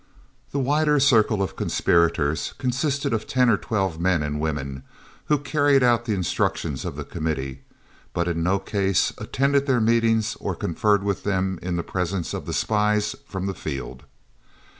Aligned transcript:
The 0.49 0.57
wider 0.57 0.99
circle 0.99 1.43
of 1.43 1.55
conspirators 1.55 2.55
consisted 2.57 3.13
of 3.13 3.27
ten 3.27 3.51
or 3.51 3.57
twelve 3.57 3.99
men 3.99 4.23
and 4.23 4.39
women, 4.39 4.81
who 5.25 5.37
carried 5.37 5.83
out 5.83 6.05
the 6.05 6.15
instructions 6.15 6.85
of 6.85 6.95
the 6.95 7.03
Committee, 7.03 7.61
but 8.11 8.27
in 8.27 8.41
no 8.41 8.57
case 8.57 9.13
attended 9.19 9.67
their 9.67 9.79
meetings 9.79 10.35
or 10.39 10.55
conferred 10.55 11.03
with 11.03 11.21
them 11.23 11.59
in 11.61 11.75
the 11.75 11.83
presence 11.83 12.33
of 12.33 12.47
the 12.47 12.53
spies 12.53 13.15
from 13.27 13.45
the 13.45 13.53
field. 13.53 14.01